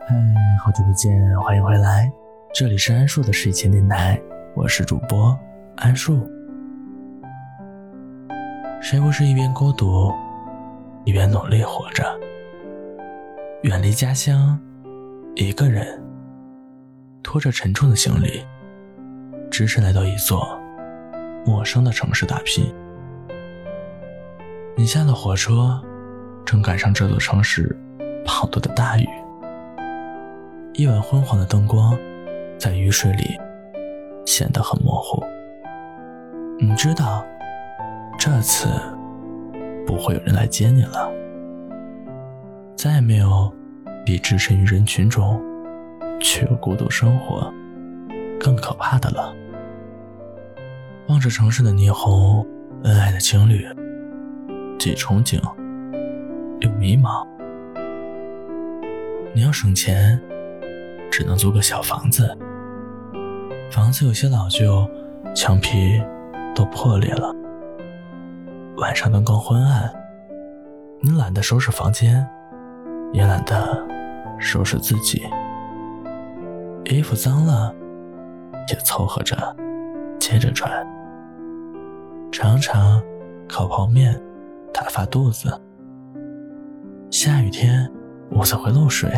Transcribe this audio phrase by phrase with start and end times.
[0.00, 0.14] 嗨，
[0.62, 2.12] 好久不见，欢迎回来，
[2.52, 4.20] 这里是安树的睡前电台，
[4.54, 5.38] 我是主播
[5.76, 6.28] 安树。
[8.82, 10.12] 谁不是一边孤独，
[11.04, 12.04] 一边努力活着？
[13.62, 14.58] 远离家乡，
[15.36, 16.02] 一个人
[17.22, 18.44] 拖着沉重的行李，
[19.50, 20.60] 只身来到一座
[21.46, 22.70] 陌生的城市打拼。
[24.76, 25.80] 你下了火车，
[26.44, 27.74] 正赶上这座城市
[28.26, 29.08] 滂沱的大雨。
[30.76, 31.96] 一晚昏黄的灯光，
[32.58, 33.38] 在雨水里
[34.26, 35.22] 显得很模糊。
[36.58, 37.24] 你知道，
[38.18, 38.66] 这次
[39.86, 41.08] 不会有人来接你了。
[42.74, 43.54] 再也没有
[44.04, 45.40] 比置身于人群中
[46.20, 47.48] 却又孤独生活
[48.40, 49.32] 更可怕的了。
[51.06, 52.44] 望着城市的霓虹，
[52.82, 53.64] 恩爱的情侣，
[54.76, 55.40] 既憧憬
[56.58, 57.24] 又迷茫。
[59.32, 60.20] 你要省钱。
[61.16, 62.36] 只能租个小房子，
[63.70, 64.84] 房子有些老旧，
[65.32, 66.02] 墙皮
[66.56, 67.32] 都破裂了。
[68.78, 69.88] 晚上灯光昏暗，
[71.00, 72.28] 你懒得收拾房间，
[73.12, 73.80] 也懒得
[74.40, 75.22] 收拾自己。
[76.86, 77.72] 衣服脏了，
[78.72, 79.36] 也凑合着
[80.18, 80.84] 接着穿。
[82.32, 83.00] 常常
[83.48, 84.20] 烤泡面
[84.72, 85.48] 打发肚子，
[87.08, 87.88] 下雨天
[88.32, 89.08] 屋子会漏水。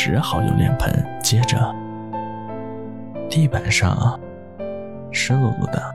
[0.00, 1.58] 只好用脸盆接着。
[3.28, 4.18] 地板上
[5.10, 5.92] 湿漉漉的，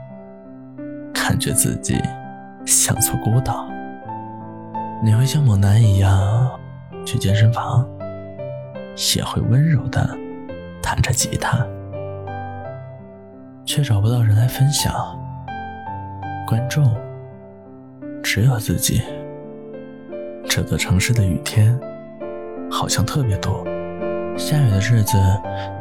[1.14, 1.98] 感觉自己
[2.66, 3.66] 像座孤岛。
[5.02, 6.52] 你会像猛男一样
[7.06, 7.88] 去健身房，
[9.16, 10.06] 也会温柔的
[10.82, 11.66] 弹着吉他，
[13.64, 14.94] 却找不到人来分享。
[16.46, 16.94] 观众
[18.22, 19.02] 只有自己。
[20.46, 21.80] 这座城市的雨天
[22.70, 23.66] 好像特别多。
[24.36, 25.18] 下雨的日子，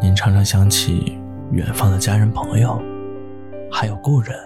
[0.00, 1.18] 您常常想起
[1.50, 2.80] 远方的家人、朋友，
[3.70, 4.36] 还有故人。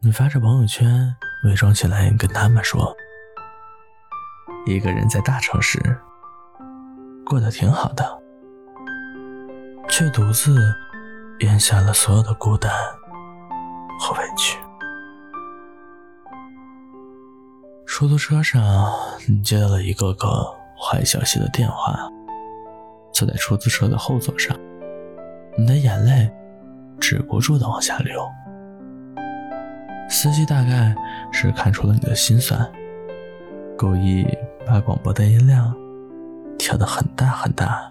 [0.00, 2.94] 你发着朋友圈，伪装起来跟他们说
[4.64, 5.80] ：“一个人在大城市
[7.24, 8.22] 过得挺好的。”
[9.90, 10.72] 却独自
[11.40, 12.70] 咽下了所有的孤单
[13.98, 14.58] 和委屈。
[17.86, 18.92] 出租车上，
[19.26, 20.44] 你接到了一个个
[20.78, 22.08] 坏消息的电话。
[23.16, 24.54] 坐在出租车的后座上，
[25.56, 26.30] 你的眼泪
[27.00, 28.28] 止不住的往下流。
[30.10, 30.94] 司机大概
[31.32, 32.70] 是看出了你的心酸，
[33.78, 34.28] 故意
[34.66, 35.74] 把广播的音量
[36.58, 37.90] 调得很大很大。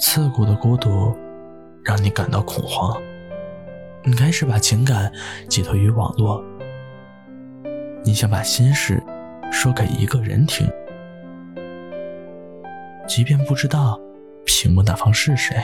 [0.00, 1.16] 刺骨的孤独
[1.84, 3.00] 让你感到恐慌，
[4.02, 5.12] 你开始把情感
[5.48, 6.42] 寄托于网络，
[8.02, 9.00] 你想把心事
[9.52, 10.68] 说给一个人听。
[13.06, 14.00] 即便不知道
[14.44, 15.54] 屏幕那方是谁，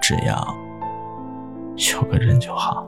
[0.00, 0.54] 只要
[1.92, 2.86] 有个人就好。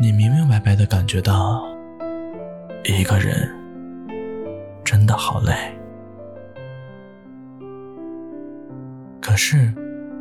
[0.00, 1.64] 你明明白白的感觉到，
[2.84, 3.48] 一个人
[4.84, 5.52] 真的好累。
[9.20, 9.72] 可是，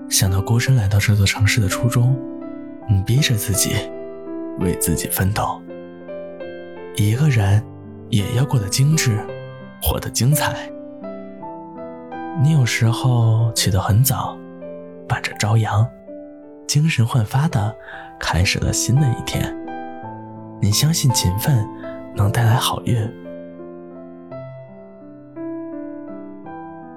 [0.09, 2.15] 想到孤身来到这座城市的初衷，
[2.87, 3.75] 你逼着自己
[4.59, 5.61] 为自己奋斗。
[6.95, 7.63] 一个人。
[8.09, 9.19] 也要过得精致，
[9.81, 10.69] 活得精彩。
[12.41, 14.37] 你有时候起得很早，
[15.07, 15.87] 伴着朝阳，
[16.67, 17.75] 精神焕发的
[18.19, 19.55] 开始了新的一天。
[20.61, 21.67] 你相信勤奋
[22.15, 22.95] 能带来好运。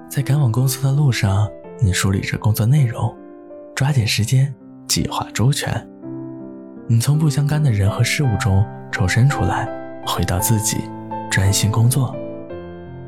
[0.09, 3.15] 在赶往公司的路上，你梳理着工作内容，
[3.75, 4.53] 抓紧时间，
[4.87, 5.87] 计划周全。
[6.87, 9.67] 你从不相干的人和事物中抽身出来，
[10.05, 10.77] 回到自己。
[11.31, 12.13] 专心工作，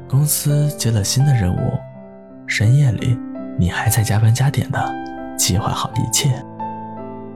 [0.07, 1.78] 公司接了新的任务，
[2.47, 3.19] 深夜里
[3.59, 4.81] 你还在加班加点的
[5.38, 6.41] 计划好一切，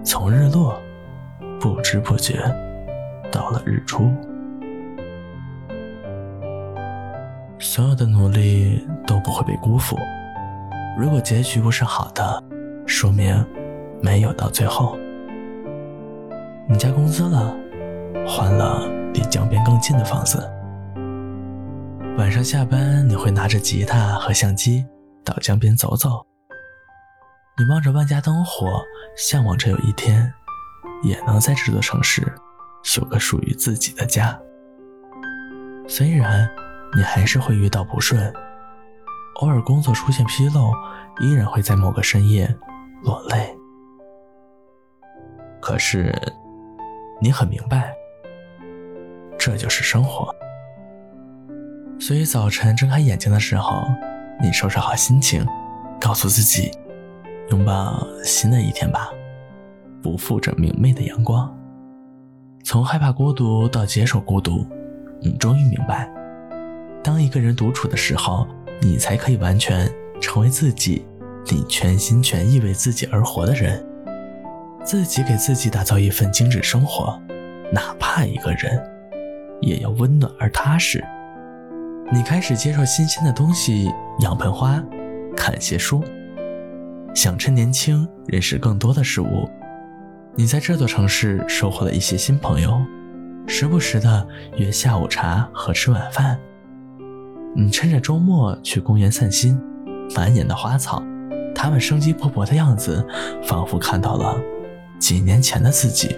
[0.01, 0.81] 从日落
[1.59, 2.39] 不知不觉
[3.29, 4.09] 到了日出，
[7.59, 9.99] 所有的努力都不会被辜负。
[10.97, 12.41] 如果结局不是好的，
[12.85, 13.45] 说明
[14.01, 14.97] 没有到最后。
[16.69, 17.53] 你加工资了，
[18.25, 20.49] 换了离江边更近的房子。
[22.17, 24.83] 晚上下班，你会拿着吉他和相机
[25.23, 26.25] 到江边走走。
[27.55, 28.81] 你望着万家灯火，
[29.15, 30.33] 向往着有一天，
[31.03, 32.23] 也能在这座城市
[32.99, 34.35] 有个属于自己的家。
[35.87, 36.49] 虽然
[36.95, 38.33] 你还是会遇到不顺，
[39.35, 40.71] 偶尔工作出现纰漏，
[41.19, 42.51] 依然会在某个深夜
[43.03, 43.55] 落泪。
[45.61, 46.11] 可是，
[47.21, 47.93] 你很明白，
[49.37, 50.35] 这就是生活。
[51.99, 53.83] 所以早晨睁开眼睛的时候，
[54.39, 55.45] 你收拾好心情，
[55.99, 56.71] 告诉自己，
[57.49, 59.09] 拥抱新的一天吧，
[60.01, 61.51] 不负这明媚的阳光。
[62.63, 64.65] 从害怕孤独到接受孤独，
[65.19, 66.07] 你终于明白，
[67.03, 68.47] 当一个人独处的时候，
[68.79, 69.91] 你才可以完全
[70.21, 71.03] 成为自己，
[71.49, 73.83] 你全心全意为自己而活的人，
[74.83, 77.19] 自己给自己打造一份精致生活，
[77.71, 78.79] 哪怕一个人，
[79.61, 81.03] 也要温暖而踏实。
[82.09, 84.81] 你开始接受新鲜的东西，养盆花，
[85.35, 86.01] 看些书，
[87.13, 89.49] 想趁年轻认识更多的事物。
[90.33, 92.79] 你在这座城市收获了一些新朋友，
[93.45, 94.25] 时不时的
[94.55, 96.39] 约下午茶和吃晚饭。
[97.53, 99.59] 你趁着周末去公园散心，
[100.15, 101.03] 满眼的花草，
[101.53, 103.05] 它们生机勃勃的样子，
[103.43, 104.39] 仿佛看到了
[104.97, 106.15] 几年前的自己。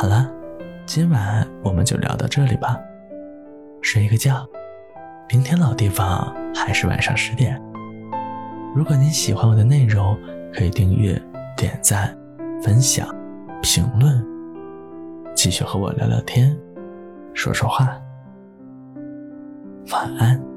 [0.00, 0.26] 好了，
[0.86, 2.74] 今晚我们就聊到这里吧。
[3.82, 4.48] 睡一个觉，
[5.28, 7.60] 明天老地方还是晚上十点。
[8.74, 10.18] 如果您喜欢我的内容，
[10.54, 11.20] 可以订阅、
[11.54, 12.16] 点赞、
[12.62, 13.14] 分享、
[13.60, 14.26] 评论，
[15.34, 16.58] 继续和我聊聊天，
[17.34, 17.94] 说说话。
[19.92, 20.49] 晚安。